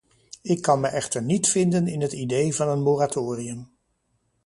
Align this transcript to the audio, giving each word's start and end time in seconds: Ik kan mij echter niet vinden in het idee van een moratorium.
Ik 0.41 0.61
kan 0.61 0.79
mij 0.79 0.91
echter 0.91 1.21
niet 1.23 1.47
vinden 1.47 1.87
in 1.87 2.01
het 2.01 2.13
idee 2.13 2.55
van 2.55 2.69
een 2.69 2.81
moratorium. 2.81 3.71